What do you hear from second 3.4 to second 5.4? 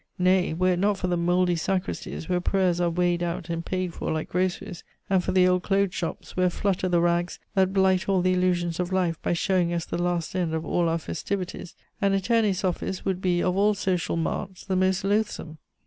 and paid for like groceries, and for